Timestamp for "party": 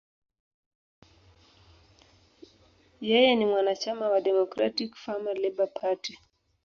5.79-6.13